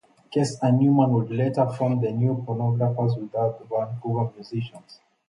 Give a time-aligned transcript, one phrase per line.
[0.31, 4.99] Case and Newman would later form The New Pornographers with other Vancouver musicians.